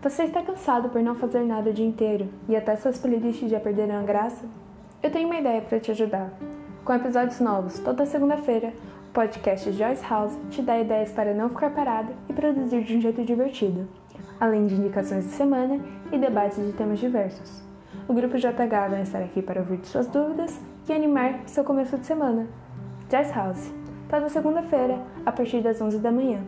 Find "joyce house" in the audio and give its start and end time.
9.72-10.38